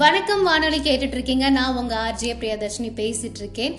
வணக்கம் 0.00 0.42
வானொலி 0.44 0.78
கேட்டுட்டு 0.78 1.16
இருக்கீங்க 1.16 1.46
நான் 1.50 1.76
உங்க 1.76 1.94
ஆர்ஜே 2.00 2.30
பிரியதர்ஷினி 2.34 2.90
பேசிட்டு 2.94 3.40
இருக்கேன் 3.40 3.72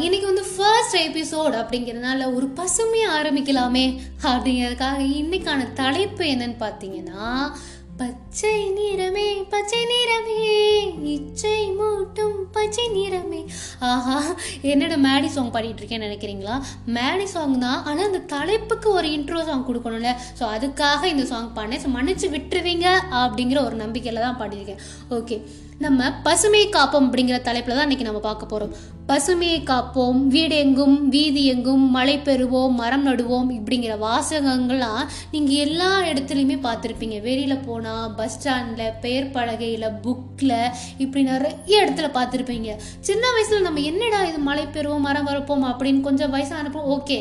இன்னைக்கு 0.00 0.26
வந்து 0.26 0.44
ஃபர்ஸ்ட் 0.48 0.96
எபிசோட் 1.00 1.54
அப்படிங்கிறதுனால 1.54 2.26
ஒரு 2.34 2.46
பசுமையை 2.56 3.06
ஆரம்பிக்கலாமே 3.10 3.84
அப்படிங்கிறதுக்காக 4.24 5.00
இன்னைக்கான 5.20 5.68
தலைப்பு 5.74 6.24
என்னன்னு 6.24 6.58
பார்த்தீங்கன்னா 6.60 7.28
பச்சை 8.00 8.56
நிறமே 8.78 9.26
பச்சை 9.52 9.78
நிறமே 9.90 10.40
இச்சை 11.12 11.60
மூட்டும் 11.78 12.34
பச்சை 12.56 12.84
நிறமே. 12.96 13.40
ஆஹா 13.90 14.16
என்னோட 14.70 14.94
மேடி 15.06 15.28
சாங் 15.36 15.52
பாடிட்டு 15.54 15.80
இருக்கேன்னு 15.82 16.08
நினைக்கிறீங்களா? 16.08 16.56
மேடி 16.96 17.26
சாங் 17.34 17.54
தான் 17.64 17.80
ஆனால் 17.88 18.08
அந்த 18.08 18.20
தலைப்புக்கு 18.34 18.88
ஒரு 18.98 19.08
இன்ட்ரோ 19.16 19.40
சாங் 19.48 19.66
கொடுக்கணும்ல. 19.68 20.12
ஸோ 20.40 20.44
அதுக்காக 20.56 21.04
இந்த 21.12 21.24
சாங் 21.32 21.54
பாடினேன். 21.58 21.82
ஸோ 21.84 21.90
மன்னிச்சு 21.96 22.28
விட்டுருவீங்க 22.36 22.86
அப்படிங்கிற 23.22 23.60
ஒரு 23.68 23.78
நம்பிக்கையில் 23.84 24.26
தான் 24.26 24.40
பாடியிருக்கேன். 24.42 24.82
ஓகே 25.18 25.38
நம்ம 25.84 26.10
பசுமை 26.26 26.60
காப்போம் 26.76 27.06
அப்படிங்கிற 27.08 27.38
தலைப்பில் 27.48 27.78
தான் 27.78 27.86
இன்றைக்கி 27.88 28.08
நம்ம 28.08 28.20
பார்க்க 28.28 28.52
போகிறோம் 28.52 28.74
பசுமையை 29.10 29.58
காப்போம் 29.62 30.20
வீடு 30.26 30.56
எங்கும் 30.56 31.08
வீதி 31.08 31.44
எங்கும் 31.46 31.90
மழை 31.90 32.18
பெறுவோம் 32.18 32.70
மரம் 32.70 33.02
நடுவோம் 33.02 33.50
இப்படிங்கிற 33.50 33.92
வாசகங்கள்லாம் 34.06 35.04
நீங்கள் 35.30 35.56
எல்லா 35.56 36.00
இடத்துலையுமே 36.00 36.56
பார்த்துருப்பீங்க. 36.64 37.20
வெளியில் 37.20 37.64
போனால் 37.66 38.14
பஸ் 38.14 38.38
ஸ்டாண்டில் 38.38 38.92
பெயர் 39.00 39.30
பலகையில் 39.30 39.86
புக்கில் 40.02 40.72
இப்படி 40.98 41.24
நிறைய 41.24 41.84
இடத்துல 41.84 42.08
பார்த்துருப்பீங்க. 42.18 42.72
சின்ன 43.00 43.30
வயசில் 43.32 43.62
நம்ம 43.62 43.80
என்னடா 43.80 44.24
இது 44.24 44.38
மழை 44.38 44.64
பெறுவோம் 44.64 45.06
மரம் 45.08 45.26
வரப்போம் 45.26 45.64
அப்படின்னு 45.70 46.00
கொஞ்சம் 46.00 46.34
வயசானப்போ 46.34 46.82
ஓகே 46.96 47.20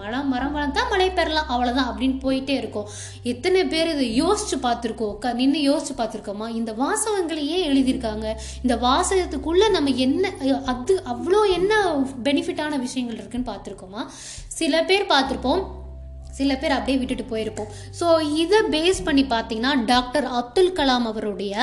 மரம் 0.00 0.28
மரம் 0.28 0.54
வளர்ந்தா 0.56 0.82
மழை 0.90 1.10
பெறலாம் 1.10 1.50
அவ்வளோதான் 1.52 1.90
அப்படின்னு 1.90 2.16
போயிட்டே 2.24 2.54
இருக்கும். 2.62 2.88
எத்தனை 3.22 3.64
பேர் 3.64 3.90
இதை 3.94 4.22
யோசிச்சு 4.22 4.56
பார்த்துருக்கோம்? 4.62 5.12
உட்கா 5.14 5.32
நின்று 5.32 5.60
யோசிச்சு 5.70 5.94
பார்த்துருக்கோமா? 6.00 6.48
இந்த 6.60 6.72
வாசகங்களை 6.82 7.44
ஏன் 7.56 7.66
எழுதியிருக்காங்க? 7.70 8.26
இந்த 8.62 8.76
வாசகத்துக்குள்ள 8.86 9.70
நம்ம 9.70 9.90
என்ன 9.90 10.32
அது 10.64 10.94
அவ்வளோ 11.14 11.40
என்ன 11.52 11.72
பெனிஃபிட்டான 12.24 12.78
விஷயங்கள் 12.78 13.18
இருக்குன்னு 13.18 13.50
பார்த்துருக்கோமா? 13.52 14.04
சில 14.60 14.84
பேர் 14.84 15.10
பார்த்துருப்போம் 15.14 15.64
சில 16.38 16.50
பேர் 16.62 16.76
அப்படியே 16.76 16.98
விட்டுட்டு 17.00 17.24
போயிருப்போம். 17.32 17.70
ஸோ 17.98 18.06
இதை 18.42 18.60
பேஸ் 18.74 19.00
பண்ணி 19.08 19.24
பார்த்தீங்கன்னா 19.34 19.72
டாக்டர் 19.92 20.26
அப்துல் 20.40 20.74
கலாம் 20.78 21.06
அவருடைய 21.12 21.54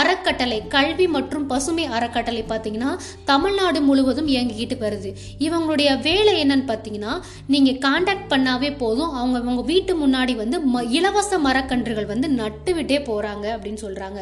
அறக்கட்டளை 0.00 0.58
கல்வி 0.76 1.08
மற்றும் 1.16 1.46
பசுமை 1.52 1.86
அறக்கட்டளை 1.98 2.44
பார்த்தீங்கன்னா 2.52 2.92
தமிழ்நாடு 3.32 3.80
முழுவதும் 3.88 4.30
இயங்கிக்கிட்டு 4.34 4.78
வருது. 4.86 5.12
இவங்களுடைய 5.46 5.90
வேலை 6.08 6.34
என்னன்னு 6.44 6.66
பார்த்தீங்கன்னா 6.72 7.14
நீங்கள் 7.54 7.82
காண்டாக்ட் 7.86 8.30
பண்ணாவே 8.34 8.72
போதும். 8.84 9.12
அவங்க 9.20 9.36
அவங்க 9.44 9.64
வீட்டு 9.72 9.94
முன்னாடி 10.02 10.34
வந்து 10.42 10.56
ம 10.72 10.82
இலவச 10.98 11.38
மரக்கன்றுகள் 11.46 12.10
வந்து 12.14 12.28
நட்டு 12.40 12.72
விட்டே 12.78 12.98
போகிறாங்க 13.10 13.46
அப்படின்னு 13.56 13.82
சொல்கிறாங்க 13.86 14.20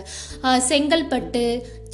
செங்கல்பட்டு 0.68 1.42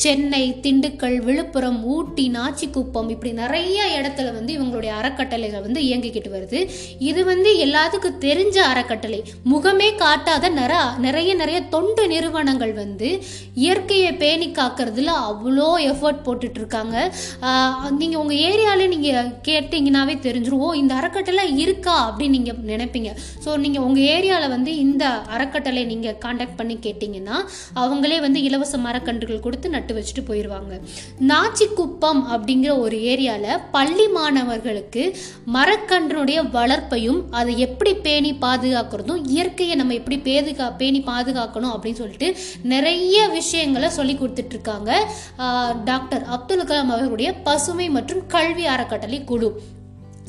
சென்னை 0.03 0.45
திண்டுக்கல் 0.65 1.17
விழுப்புரம் 1.27 1.81
ஊட்டி 1.95 2.23
நாச்சிக்குப்பம் 2.37 3.09
இப்படி 3.15 3.31
நிறைய 3.41 3.79
இடத்துல 3.97 4.29
வந்து 4.37 4.53
இவங்களுடைய 4.57 4.93
அறக்கட்டளைகள் 5.01 5.65
வந்து 5.67 5.81
இயங்கிக்கிட்டு 5.89 6.31
வருது. 6.37 6.61
இது 7.09 7.21
வந்து 7.31 7.51
எல்லாத்துக்கும் 7.65 8.00
தெரிஞ்ச 8.25 8.57
அறக்கட்டளை. 8.71 9.21
முகமே 9.53 9.89
காட்டாத 10.03 10.49
நிற 10.59 10.73
நிறைய 11.05 11.31
நிறைய 11.41 11.59
தொண்டு 11.75 12.03
நிறுவனங்கள் 12.13 12.73
வந்து 12.81 13.09
இயற்கையை 13.63 14.11
பேணி 14.23 14.49
காக்கிறதுல 14.59 15.15
அவ்வளோ 15.29 15.69
எஃபர்ட் 15.91 16.25
போட்டுட்டு 16.27 16.61
இருக்காங்க 16.63 16.97
நீங்கள் 18.01 18.21
உங்கள் 18.23 18.43
ஏரியாவிலே 18.49 18.87
நீங்கள் 18.95 19.31
கேட்டிங்கனாவே 19.49 20.15
தெரிஞ்சிருவோம் 20.27 20.79
இந்த 20.81 20.93
அறக்கட்டளை 21.01 21.45
இருக்கா 21.65 21.97
அப்படின்னு 22.09 22.37
நீங்கள் 22.37 22.61
நினைப்பீங்க. 22.73 23.11
ஸோ 23.45 23.51
நீங்கள் 23.65 23.85
உங்கள் 23.89 24.09
ஏரியாவில் 24.17 24.55
வந்து 24.57 24.73
இந்த 24.87 25.05
அறக்கட்டளை 25.37 25.85
நீங்கள் 25.93 26.19
காண்டாக்ட் 26.25 26.59
பண்ணி 26.61 26.77
கேட்டிங்கன்னா 26.87 27.39
அவங்களே 27.83 28.21
வந்து 28.27 28.43
இலவச 28.49 28.79
மரக்கன்றுகள் 28.87 29.45
கொடுத்து 29.47 29.75
நட்டு 29.77 29.95
வச்சுட்டு 29.97 30.25
போயிடுவாங்க 30.31 30.75
நாச்சிக்குப்பம் 31.31 32.23
அப்படிங்கிற 32.35 32.73
ஒரு 32.85 32.97
ஏரியாவில் 33.13 33.63
பள்ளி 33.77 34.07
மாணவர்களுக்கு 34.17 35.03
மரக்கன்றுடைய 35.55 36.39
வளர்ப்பையும் 36.57 37.21
அதை 37.31 37.53
எப்படி 37.67 37.90
பேணி 37.95 38.33
பாதுகாக்கிறதும் 38.41 39.27
இயற்கையை 39.29 39.77
நம்ம 39.77 39.95
எப்படி 39.95 40.19
பேதுகா 40.19 40.77
பேணி 40.77 41.01
பாதுகாக்கணும் 41.01 41.75
அப்படின்னு 41.75 41.93
சொல்லிட்டு 41.93 42.37
நிறைய 42.63 43.29
விஷயங்களை 43.29 43.91
சொல்லி 43.91 44.15
கொடுத்துட்டு 44.15 44.49
இருக்காங்க 44.49 45.09
ஆஹ் 45.39 45.83
டாக்டர் 45.85 46.23
அப்துல் 46.23 46.65
கலாம் 46.65 46.91
அவர்களுடைய 46.91 47.33
பசுமை 47.33 47.91
மற்றும் 47.91 48.27
கல்வி 48.27 48.67
அறக்கட்டளை 48.67 49.25
குழு. 49.25 49.63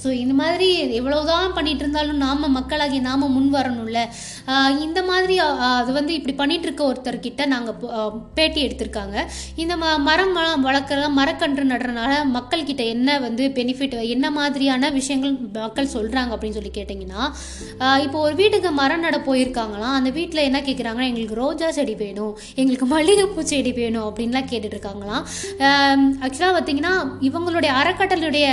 ஸோ 0.04 0.10
இந்த 0.24 0.34
மாதிரி 0.42 0.68
எவ்வளவுதான் 1.00 1.56
பண்ணிட்டு 1.58 1.84
இருந்தாலும் 1.84 2.22
நாம 2.26 2.50
மக்களாகி 2.58 3.00
நாம 3.10 3.28
முன் 3.36 3.50
வரணும்ல 3.56 4.00
இந்த 4.86 5.00
மாதிரி 5.10 5.36
அது 5.80 5.92
வந்து 5.98 6.14
இப்படி 6.18 6.34
பண்ணிட்டு 6.40 6.68
இருக்க 6.68 6.84
ஒருத்தர்கிட்ட 6.92 7.46
நாங்கள் 7.54 7.78
பேட்டி 8.38 8.60
எடுத்திருக்காங்க. 8.68 9.18
இந்த 9.64 9.74
ம 9.82 9.94
மரம் 10.08 10.34
வளர்க்குற 10.68 11.10
மரக்கன்று 11.20 11.66
நடுறதுனால 11.72 12.14
மக்கள்கிட்ட 12.36 12.84
என்ன 12.96 13.20
வந்து 13.26 13.44
பெனிஃபிட் 13.58 13.96
என்ன 14.16 14.32
மாதிரியான 14.38 14.90
விஷயங்கள் 15.00 15.36
மக்கள் 15.60 15.94
சொல்றாங்க 15.96 16.34
அப்படின்னு 16.36 16.58
சொல்லி 16.60 16.74
கேட்டிங்கன்னா 16.80 17.22
இப்போ 18.06 18.18
ஒரு 18.28 18.36
வீட்டுக்கு 18.42 18.72
மரம் 18.82 19.06
நட 19.06 19.18
போயிருக்காங்களாம். 19.30 19.96
அந்த 20.00 20.10
வீட்டில் 20.20 20.48
என்ன 20.50 20.62
கேட்குறாங்கன்னா 20.68 21.10
எங்களுக்கு 21.12 21.42
ரோஜா 21.44 21.70
செடி 21.78 21.96
வேணும் 22.04 22.34
எங்களுக்கு 22.62 22.88
மல்லிகைப்பூ 22.96 23.44
செடி 23.54 23.74
வேணும் 23.80 24.08
அப்படின்லாம் 24.10 24.50
கேட்டுட்டு 24.52 24.78
இருக்காங்களாம். 24.78 25.24
ஆக்சுவலாக 26.26 26.54
பார்த்தீங்கன்னா 26.58 26.94
இவங்களுடைய 27.30 27.72
அறக்கட்டளையுடைய 27.82 28.48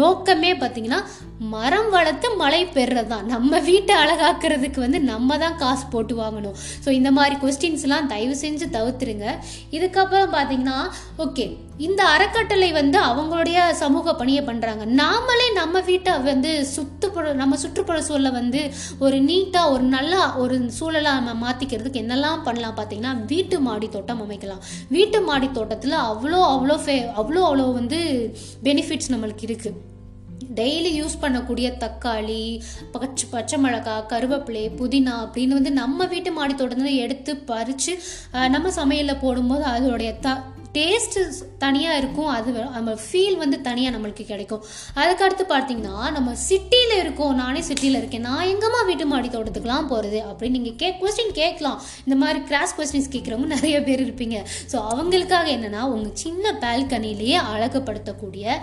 நோக்கமே 0.00 0.50
பார்த்தீங்கன்னா 0.62 1.00
மரம் 1.54 1.88
வளர்த்து 1.94 2.26
மழை 2.42 2.60
பெறுறது 2.76 3.10
தான் 3.12 3.26
நம்ம 3.32 3.58
வீட்டை 3.68 3.94
அழகாக்குறதுக்கு 4.02 4.80
வந்து 4.84 4.98
நம்ம 5.10 5.38
தான் 5.44 5.58
காசு 5.62 5.84
போட்டு 5.94 6.14
வாங்கணும். 6.22 6.56
ஸோ 6.84 6.88
இந்த 6.98 7.10
மாதிரி 7.18 7.36
கொஸ்டின்ஸ்லாம் 7.42 8.10
தயவு 8.12 8.36
செஞ்சு 8.44 8.68
தவிர்த்துருங்க. 8.76 9.26
இதுக்கப்புறம் 9.76 10.34
பார்த்தீங்கன்னா 10.36 10.78
ஓகே 11.26 11.46
இந்த 11.78 12.04
அறக்கட்டளை 12.04 12.72
வந்து 12.72 12.98
அவங்களுடைய 12.98 13.70
சமூக 13.72 14.14
பணியை 14.14 14.44
பண்ணுறாங்க 14.44 14.84
நாமளே 14.84 15.52
நம்ம 15.54 15.80
வீட்டை 15.80 16.18
வந்து 16.18 16.64
சுற்றுப்புற 16.64 17.32
நம்ம 17.34 17.56
சுற்றுப்புற 17.56 18.00
சூழலை 18.00 18.30
வந்து 18.30 18.72
ஒரு 18.98 19.20
நீட்டாக 19.20 19.70
ஒரு 19.70 19.82
நல்லா 19.82 20.36
ஒரு 20.36 20.70
சூழலாக 20.78 21.20
நம்ம 21.20 21.52
மாற்றிக்கிறதுக்கு 21.52 22.02
என்னெல்லாம் 22.02 22.42
பண்ணலாம் 22.42 22.76
பார்த்தீங்கன்னா 22.76 23.26
வீட்டு 23.26 23.60
மாடி 23.60 23.88
தோட்டம் 23.88 24.22
அமைக்கலாம். 24.22 24.62
வீட்டு 24.88 25.20
மாடி 25.22 25.50
தோட்டத்தில் 25.50 25.92
அவ்வளோ 25.92 26.36
அவ்வளோ 26.36 26.74
ஃபே 26.86 27.12
அவ்வளோ 27.16 27.40
அவ்வளோ 27.40 27.72
வந்து 27.72 28.30
பெனிஃபிட்ஸ் 28.62 29.10
நம்மளுக்கு 29.10 29.46
இருக்குது 29.46 29.92
டெய்லி 30.54 31.02
யூஸ் 31.02 31.20
பண்ணக்கூடிய 31.20 31.76
தக்காளி 31.78 32.62
பச்சை 32.92 33.28
பச்சை 33.30 33.58
மிளகாய் 33.58 34.06
கருவேப்பிலை 34.08 34.70
புதினா 34.78 35.12
அப்படின்னு 35.24 35.48
வந்து 35.48 35.72
நம்ம 35.72 36.06
வீட்டு 36.06 36.32
மாடி 36.32 36.54
தோட்டத்தில் 36.54 36.98
எடுத்து 36.98 37.36
பறித்து 37.36 37.98
நம்ம 38.48 38.70
சமையலில் 38.70 39.18
போடும்போது 39.18 39.64
அதோடைய 39.64 40.18
த 40.18 40.42
டேஸ்ட்டு 40.76 41.22
தனியாக 41.64 41.98
இருக்கும். 42.00 42.30
அது 42.36 42.50
நம்ம 42.76 42.92
ஃபீல் 43.06 43.38
வந்து 43.42 43.56
தனியாக 43.68 43.94
நம்மளுக்கு 43.96 44.24
கிடைக்கும். 44.30 44.62
அதுக்கடுத்து 45.02 45.44
பார்த்தீங்கன்னா 45.54 45.96
நம்ம 46.16 46.34
சிட்டியில் 46.48 46.94
இருக்கோம். 47.02 47.34
நானே 47.42 47.60
சிட்டியில் 47.70 47.98
இருக்கேன். 48.00 48.24
நான் 48.28 48.48
எங்கம்மா 48.52 48.80
வீட்டு 48.90 49.06
மாடி 49.12 49.28
தோட்டத்துக்குலாம் 49.34 49.88
போகிறது 49.92 50.20
அப்படின்னு 50.30 50.58
நீங்கள் 50.58 50.76
கே 50.82 50.90
கொஸ்டின் 51.02 51.34
கேட்கலாம். 51.40 51.78
இந்த 52.06 52.16
மாதிரி 52.22 52.40
கிராஸ் 52.50 52.74
கொஸ்டின்ஸ் 52.78 53.10
கேட்குறவங்க 53.14 53.50
நிறைய 53.56 53.76
பேர் 53.88 54.04
இருப்பீங்க. 54.06 54.38
ஸோ 54.72 54.78
அவங்களுக்காக 54.92 55.48
என்னென்னா 55.56 55.82
உங்கள் 55.94 56.16
சின்ன 56.24 56.54
பால்கனிலேயே 56.64 57.38
அழகுப்படுத்தக்கூடிய 57.52 58.56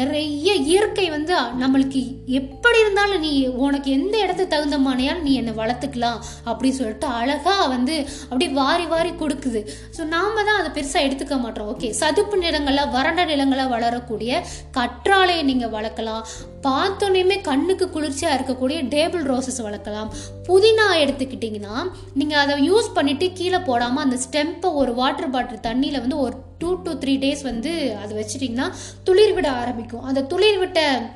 நிறைய 0.00 0.50
இயற்கை 0.70 1.08
வந்து 1.16 1.34
நம்மளுக்கு 1.62 2.02
எப்படி 2.40 2.78
இருந்தாலும் 2.84 3.24
நீ 3.26 3.32
உனக்கு 3.66 3.88
எந்த 3.98 4.14
இடத்துக்கு 4.24 4.54
தகுந்த 4.54 4.78
மானையாலும் 4.86 5.26
நீ 5.28 5.34
என்னை 5.40 5.54
வளர்த்துக்கலாம் 5.60 6.20
அப்படின்னு 6.48 6.78
சொல்லிட்டு 6.80 7.08
அழகாக 7.20 7.66
வந்து 7.74 7.94
அப்படியே 8.30 8.50
வாரி 8.62 8.86
வாரி 8.94 9.12
கொடுக்குது. 9.22 9.62
ஸோ 9.96 10.02
நாம் 10.14 10.42
தான் 10.48 10.58
அதை 10.60 10.70
பெருசாக 10.78 11.06
எடுத்துக்க 11.06 11.34
மாட்டோம். 11.44 11.54
ஓகே 11.64 11.90
சதுப்பு 11.90 12.36
நிலங்களில் 12.36 12.88
வறண்ட 12.88 13.24
நிலங்களில் 13.24 13.68
வளரக்கூடிய 13.68 14.42
கற்றாழையை 14.76 15.42
நீங்கள் 15.42 15.70
வளர்க்கலாம். 15.70 16.26
பார்த்தோன்னே 16.62 17.40
கண்ணுக்கு 17.40 17.90
குளிர்ச்சியாக 17.90 18.36
இருக்கக்கூடிய 18.38 18.78
டேபிள் 18.94 19.24
ரோசஸ் 19.32 19.62
வளர்க்கலாம். 19.62 20.10
புதினா 20.48 20.86
எடுத்துக்கிட்டிங்கன்னா 21.02 21.76
நீங்கள் 22.14 22.38
அதை 22.38 22.70
யூஸ் 22.70 22.88
பண்ணிவிட்டு 22.94 23.32
கீழே 23.32 23.58
போடாமல் 23.58 24.04
அந்த 24.04 24.16
ஸ்டெம்பை 24.26 24.72
ஒரு 24.72 24.94
வாட்டர் 24.94 25.30
பாட்டில் 25.30 25.64
தண்ணியில் 25.68 26.00
வந்து 26.00 26.18
ஒரு 26.18 26.36
டூ 26.58 26.82
டு 26.82 26.92
த்ரீ 26.92 27.14
டேஸ் 27.24 27.42
வந்து 27.42 27.96
அது 28.02 28.24
வச்சிட்டிங்கன்னா 28.24 28.72
துளிர் 29.04 29.34
விட 29.34 29.50
ஆரம்பிக்கும். 29.50 30.02
அந்த 30.02 30.20
துளிர் 30.20 30.58
விட்ட 30.58 31.10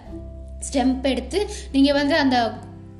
ஸ்டெம்ப் 0.72 1.02
எடுத்து 1.02 1.46
நீங்கள் 1.72 1.92
வந்து 1.92 2.16
அந்த 2.16 2.52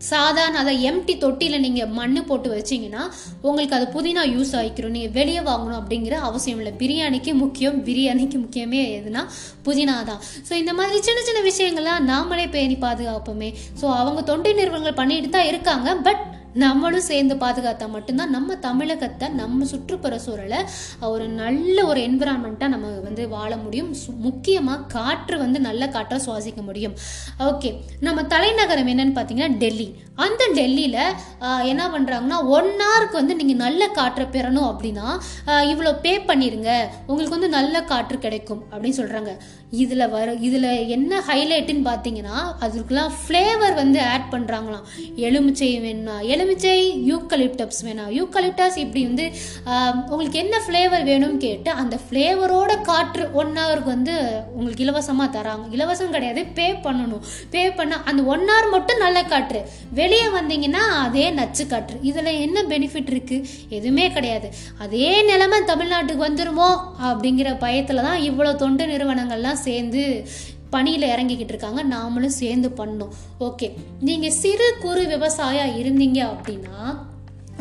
சாதாரண 0.08 0.58
அதை 0.62 0.74
எம்டி 0.90 1.14
தொட்டியில் 1.24 1.62
நீங்கள் 1.64 1.90
மண் 1.98 2.18
போட்டு 2.28 2.48
வச்சீங்கன்னா 2.54 3.02
உங்களுக்கு 3.48 3.76
அது 3.78 3.86
புதினா 3.96 4.22
யூஸ் 4.34 4.52
ஆகிக்கிறோம் 4.60 4.94
நீங்கள் 4.96 5.14
வெளியே 5.18 5.42
வாங்கணும் 5.48 5.80
அப்படிங்கிற 5.80 6.16
அவசியம் 6.28 6.60
இல்லை. 6.62 6.72
பிரியாணிக்கு 6.82 7.34
முக்கியம் 7.42 7.78
பிரியாணிக்கு 7.88 8.38
முக்கியமே 8.44 8.80
எதுனா 8.98 9.22
புதினா 9.68 9.96
தான். 10.10 10.20
ஸோ 10.48 10.52
இந்த 10.62 10.74
மாதிரி 10.80 10.98
சின்ன 11.08 11.20
சின்ன 11.28 11.42
விஷயங்கள்லாம் 11.50 12.08
நாமளே 12.12 12.46
பேணி 12.56 12.78
பாதுகாப்போமே. 12.86 13.50
ஸோ 13.80 13.86
அவங்க 14.00 14.22
தொண்டு 14.32 14.52
நிறுவனங்கள் 14.60 15.00
பண்ணிட்டு 15.00 15.30
தான் 15.36 15.50
இருக்காங்க. 15.52 15.88
பட் 16.08 16.24
நம்மளும் 16.64 17.06
சேர்ந்து 17.10 17.34
பாதுகாத்தா 17.42 17.86
மட்டும்தான் 17.96 18.34
நம்ம 18.36 18.56
தமிழகத்தை 18.66 19.26
நம்ம 19.40 19.66
சுற்றுப்புற 19.72 20.14
சூழலை 20.26 20.60
ஒரு 21.12 21.26
நல்ல 21.42 21.76
ஒரு 21.90 22.00
என்விரான்மெண்ட்டாக 22.08 22.72
நம்ம 22.74 22.88
வந்து 23.08 23.22
வாழ 23.36 23.50
முடியும். 23.64 23.90
முக்கியமாக 24.26 24.86
காற்று 24.96 25.36
வந்து 25.44 25.60
நல்ல 25.68 25.82
காற்றை 25.96 26.18
சுவாசிக்க 26.26 26.62
முடியும். 26.68 26.94
ஓகே 27.50 27.72
நம்ம 28.06 28.24
தலைநகரம் 28.34 28.90
என்னன்னு 28.94 29.16
பார்த்தீங்கன்னா 29.18 29.58
டெல்லி. 29.64 29.88
அந்த 30.24 30.42
டெல்லியில் 30.56 30.98
என்ன 31.70 31.82
பண்ணுறாங்கன்னா 31.92 32.38
ஒன் 32.56 32.72
ஹவருக்கு 32.80 33.16
வந்து 33.20 33.36
நீங்கள் 33.40 33.62
நல்ல 33.64 33.82
காற்றை 33.98 34.24
பெறணும் 34.34 34.68
அப்படின்னா 34.70 35.06
இவ்வளோ 35.72 35.92
பே 36.04 36.12
பண்ணிடுங்க 36.30 36.70
உங்களுக்கு 37.06 37.36
வந்து 37.36 37.50
நல்ல 37.56 37.82
காற்று 37.92 38.16
கிடைக்கும் 38.26 38.62
அப்படின்னு 38.72 38.98
சொல்கிறாங்க 38.98 39.32
இதில் 39.82 40.10
வர 40.14 40.28
இதில் 40.46 40.68
என்ன 40.96 41.20
ஹைலைட்டுன்னு 41.28 41.84
பார்த்தீங்கன்னா 41.88 42.36
அதுக்கெலாம் 42.66 43.12
ஃப்ளேவர் 43.20 43.74
வந்து 43.80 43.98
ஆட் 44.12 44.28
பண்ணுறாங்களாம் 44.34 44.86
எலுமிச்சை 45.26 45.68
வேணும்னா 45.84 46.16
எலுமிச்சை 46.40 46.74
யூக்கலிப்டப்ஸ் 47.10 47.80
வேணாம். 47.86 48.10
யூக்கலிப்டஸ் 48.18 48.76
இப்படி 48.82 49.00
வந்து 49.08 49.24
உங்களுக்கு 50.10 50.38
என்ன 50.42 50.56
ஃப்ளேவர் 50.66 51.04
வேணும்னு 51.08 51.40
கேட்டு 51.46 51.70
அந்த 51.80 51.96
ஃப்ளேவரோட 52.04 52.72
காற்று 52.90 53.24
ஒன் 53.40 53.52
ஹவருக்கு 53.60 53.90
வந்து 53.94 54.14
உங்களுக்கு 54.56 54.84
இலவசமாக 54.86 55.28
தராங்க. 55.36 55.66
இலவசம் 55.76 56.14
கிடையாது 56.16 56.42
பே 56.58 56.66
பண்ணணும். 56.86 57.24
பே 57.54 57.64
பண்ண 57.78 57.98
அந்த 58.10 58.22
ஒன் 58.34 58.46
ஹவர் 58.50 58.68
மட்டும் 58.74 59.02
நல்ல 59.04 59.18
காற்று. 59.32 59.60
வெளியே 60.00 60.28
வந்தீங்கன்னா 60.38 60.84
அதே 61.06 61.26
நச்சு 61.40 61.66
காற்று. 61.72 61.98
இதில் 62.10 62.30
என்ன 62.46 62.64
பெனிஃபிட் 62.72 63.12
இருக்குது 63.14 63.48
எதுவுமே 63.78 64.06
கிடையாது. 64.16 64.50
அதே 64.86 65.10
நிலைமை 65.32 65.60
தமிழ்நாட்டுக்கு 65.72 66.26
வந்துருமோ 66.28 66.70
அப்படிங்கிற 67.10 67.50
பயத்தில் 67.66 68.06
தான் 68.08 68.24
இவ்வளோ 68.30 68.54
தொண்டு 68.64 68.86
நிறுவனங்கள்லாம் 68.94 69.62
சேர்ந்து 69.68 70.04
பணியில் 70.70 71.08
இறங்கிக்கிட்டு 71.08 71.54
இருக்காங்க. 71.54 71.82
நாமளும் 71.84 72.38
சேர்ந்து 72.40 72.68
பண்ணோம் 72.68 73.14
ஓகே 73.40 73.68
நீங்கள் 74.00 74.36
சிறு 74.42 74.68
குறு 74.80 75.06
விவசாயம் 75.06 75.76
இருந்தீங்க 75.80 76.20
அப்படின்னா 76.32 76.76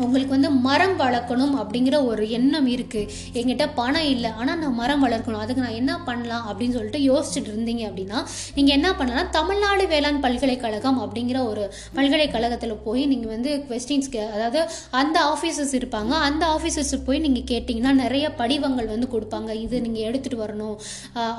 உங்களுக்கு 0.06 0.34
வந்து 0.36 0.50
மரம் 0.66 0.96
வளர்க்கணும் 1.02 1.54
அப்படிங்கிற 1.62 1.96
ஒரு 2.10 2.24
எண்ணம் 2.38 2.68
இருக்குது 2.74 3.08
எங்கிட்ட 3.40 3.66
பணம் 3.80 4.08
இல்லை. 4.14 4.30
ஆனால் 4.40 4.58
நான் 4.62 4.76
மரம் 4.80 5.02
வளர்க்கணும். 5.06 5.42
அதுக்கு 5.44 5.64
நான் 5.66 5.78
என்ன 5.80 5.92
பண்ணலாம் 6.08 6.44
அப்படின்னு 6.50 6.76
சொல்லிட்டு 6.78 7.00
யோசிச்சுட்டு 7.10 7.50
இருந்தீங்க 7.52 7.84
அப்படின்னா 7.90 8.18
நீங்கள் 8.56 8.76
என்ன 8.78 8.88
பண்ணலாம்? 9.00 9.30
தமிழ்நாடு 9.38 9.86
வேளாண் 9.92 10.20
பல்கலைக்கழகம் 10.26 11.00
அப்படிங்கிற 11.04 11.38
ஒரு 11.50 11.64
பல்கலைக்கழகத்தில் 11.98 12.74
போய் 12.86 13.02
நீங்கள் 13.12 13.32
வந்து 13.34 13.50
கொஸ்டின்ஸ்க்கு 13.70 14.22
அதாவது 14.34 14.60
அந்த 15.00 15.16
ஆஃபீஸர்ஸ் 15.34 15.74
இருப்பாங்க. 15.80 16.12
அந்த 16.28 16.42
ஆஃபீஸர்ஸ் 16.56 16.94
போய் 17.08 17.24
நீங்கள் 17.26 17.46
கேட்டிங்கன்னா 17.52 17.94
நிறைய 18.04 18.26
படிவங்கள் 18.40 18.92
வந்து 18.94 19.08
கொடுப்பாங்க. 19.14 19.50
இது 19.64 19.76
நீங்கள் 19.86 20.06
எடுத்துகிட்டு 20.08 20.42
வரணும். 20.44 20.76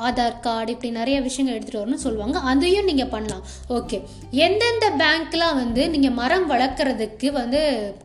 ஆதார் 0.07 0.37
கார்டு 0.47 0.71
இப்படி 0.75 0.91
நிறைய 0.99 1.17
விஷயங்கள் 1.27 1.55
எடுத்துகிட்டு 1.57 1.83
வரணும்னு 1.83 2.05
சொல்லுவாங்க. 2.07 2.37
அதையும் 2.51 2.89
நீங்கள் 2.91 3.11
பண்ணலாம். 3.15 3.43
ஓகே. 3.77 3.99
எந்தெந்த 4.45 4.87
பேங்க்லாம் 5.03 5.57
வந்து 5.61 5.83
நீங்கள் 5.95 6.15
மரம் 6.21 6.47
வளர்க்குறதுக்கு 6.53 7.27
வந்து 7.39 7.61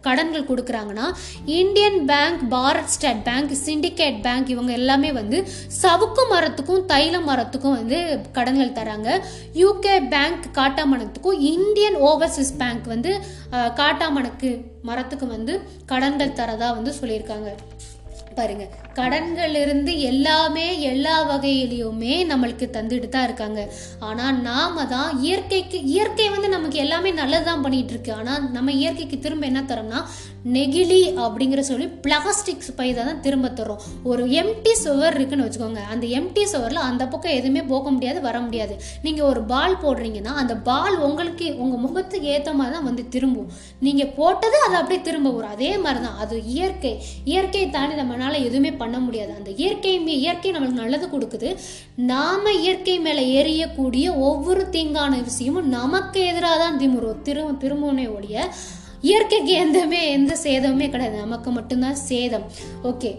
கடன்கள் 0.06 0.45
கொடுக்குறாங்கன்னா 0.48 1.06
Indian 1.46 2.04
bank 2.04 2.52
Bharat 2.52 2.92
state 2.94 3.24
bank 3.24 3.52
Syndicate 3.64 4.22
bank 4.22 4.48
இவங்க 4.48 4.72
எல்லாமே 4.72 5.12
வந்து 5.12 5.46
சவுக்கு 5.82 6.22
மரத்துக்கும் 6.30 6.84
தைல 6.92 7.20
மரத்துக்கும் 7.30 7.76
வந்து 7.78 8.20
கடன்கள் 8.32 8.76
தராங்க 8.78 9.20
யூகே 9.54 9.96
பேங்க் 10.08 10.46
காட்டாமணத்துக்கும் 10.52 11.40
இந்தியன் 11.40 11.96
ஓவர்சீஸ் 11.96 12.56
பேங்க் 12.58 12.84
வந்து 12.84 13.20
காட்டாமணக்கு 13.52 14.50
மரத்துக்கு 14.82 15.26
வந்து 15.26 15.62
கடன்கள் 15.86 16.36
தரதா 16.40 16.68
வந்து 16.74 16.94
சொல்லியிருக்காங்க. 17.00 17.50
பாருங்க. 18.34 18.66
கடன்களிலிருந்து 18.98 19.92
எல்லாமே 20.10 20.66
எல்லா 20.90 21.16
வகையிலையுமே 21.30 22.14
நம்மளுக்கு 22.30 22.68
தந்துட்டு 22.76 23.08
தான் 23.14 23.26
இருக்காங்க. 23.28 23.60
ஆனால் 24.08 24.38
நாம 24.48 24.84
தான் 24.94 25.10
இயற்கைக்கு 25.26 25.80
இயற்கை 25.94 26.28
வந்து 26.36 26.50
நமக்கு 26.56 26.78
எல்லாமே 26.84 27.12
நல்லதுதான் 27.20 27.64
பண்ணிட்டு 27.66 27.92
இருக்கு 27.94 28.12
ஆனால் 28.20 28.46
நம்ம 28.56 28.72
இயற்கைக்கு 28.82 29.18
திரும்ப 29.26 29.46
என்ன 29.50 29.62
தரோம்னா 29.72 30.00
நெகிழி 30.54 30.98
அப்படிங்கிற 31.24 31.60
சொல்லி 31.68 31.86
பிளாஸ்டிக் 32.04 32.66
பை 32.78 32.88
தான் 32.98 33.20
திரும்ப 33.24 33.46
தரோம் 33.60 33.84
ஒரு 34.10 34.22
எம்டி 34.40 34.72
சுவர் 34.82 35.16
இருக்குன்னு 35.18 35.46
வச்சுக்கோங்க. 35.46 35.82
அந்த 35.92 36.04
எம்டி 36.18 36.42
சுவரில் 36.52 36.86
அந்த 36.88 37.02
பக்கம் 37.12 37.36
எதுவுமே 37.38 37.62
போக 37.72 37.90
முடியாது 37.94 38.18
வர 38.26 38.36
முடியாது. 38.46 38.74
நீங்கள் 39.06 39.28
ஒரு 39.30 39.40
பால் 39.52 39.74
போடுறீங்கன்னா 39.84 40.34
அந்த 40.42 40.54
பால் 40.68 40.96
உங்களுக்கு 41.08 41.46
உங்கள் 41.64 41.82
முகத்துக்கு 41.86 42.28
ஏற்ற 42.36 42.52
மாதிரி 42.58 42.74
தான் 42.76 42.86
வந்து 42.88 43.04
திரும்பும். 43.14 43.50
நீங்கள் 43.86 44.12
போட்டது 44.18 44.56
அது 44.66 44.76
அப்படியே 44.80 45.00
திரும்ப 45.08 45.32
வரும். 45.36 45.54
அதே 45.56 45.72
மாதிரி 45.86 46.02
தான் 46.06 46.20
அது 46.24 46.36
இயற்கை. 46.54 46.94
இயற்கையை 47.32 47.68
தாண்டி 47.76 47.96
நம்மளால 48.02 48.34
எதுவுமே 48.48 48.72
பண்ண 48.82 48.85
பண்ண 48.86 48.98
முடியாது. 49.04 49.32
அந்த 49.38 49.50
இயற்கை 49.62 49.92
இயற்கை 50.24 50.50
நம்மளுக்கு 50.54 50.82
நல்லது 50.82 51.06
கொடுக்குது. 51.12 51.50
நாம 52.12 52.52
இயற்கை 52.62 52.96
மேலே 53.06 53.24
எரியக்கூடிய 53.42 54.06
ஒவ்வொரு 54.30 54.64
தீங்கான 54.76 55.22
விஷயமும் 55.30 55.70
நமக்கு 55.78 56.20
எதிராக 56.32 56.58
தான் 56.64 56.80
திமுரு 56.80 57.12
திரும 57.28 57.54
திருமுனையோடைய 57.62 58.10
ஒழிய 58.18 58.48
இயற்கைக்கு 59.08 59.52
எந்தமே 59.62 59.98
எந்த 60.16 60.32
சேதமுமே 60.42 60.86
கிடையாது. 60.92 61.16
நமக்கு 61.24 61.50
மட்டும்தான் 61.56 61.98
சேதம். 62.10 62.46
ஓகே 62.90 63.10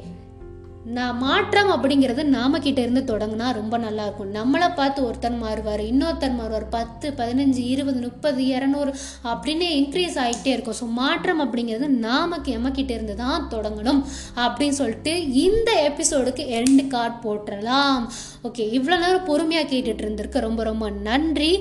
நான் 0.95 1.17
மாற்றம் 1.23 1.69
அப்படிங்கிறது 1.73 2.23
நாம 2.35 2.59
கிட்ட 2.65 2.79
இருந்து 2.85 3.01
தொடங்கினா 3.09 3.47
ரொம்ப 3.57 3.75
நல்லா 3.85 4.03
இருக்கும் 4.07 4.33
நம்மளை 4.37 4.67
பார்த்து 4.77 4.99
ஒருத்தர் 5.07 5.35
மாறுவார் 5.41 5.81
இன்னொருத்தர் 5.89 6.37
மாறுவார் 6.37 6.65
பத்து 6.75 7.07
பதினஞ்சு 7.19 7.61
இருபது 7.73 7.99
முப்பது 8.05 8.41
இரநூறு 8.53 8.91
அப்படின்னு 9.31 9.65
இன்க்ரீஸ் 9.79 10.17
ஆகிட்டே 10.23 10.51
இருக்கும். 10.55 10.77
ஸோ 10.79 10.85
மாற்றம் 11.01 11.41
அப்படிங்கிறது 11.45 11.87
நாமக்கு 12.05 12.55
நம்ம 12.57 12.71
கிட்ட 12.77 12.93
இருந்து 12.97 13.15
தான் 13.23 13.47
தொடங்கணும் 13.53 14.01
அப்படின்னு 14.43 14.79
சொல்லிட்டு 14.81 15.15
இந்த 15.45 15.71
எபிசோடுக்கு 15.89 16.45
எண்டு 16.59 16.85
கார்டு 16.93 17.17
போட்டுறலாம். 17.25 18.05
ஓகே 18.49 18.65
இவ்வளோ 18.77 18.99
நேரம் 19.05 19.27
பொறுமையாக 19.31 19.69
கேட்டுட்டு 19.73 20.05
இருந்திருக்கு. 20.05 20.45
ரொம்ப 20.47 20.63
ரொம்ப 20.71 20.87
நன்றி. 21.09 21.51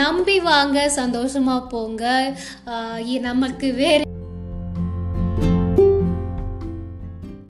நம்பி 0.00 0.36
வாங்க 0.50 0.78
சந்தோஷமாக 1.00 1.68
போங்க. 1.74 2.04
நமக்கு 3.30 3.70
வேறு 3.80 4.04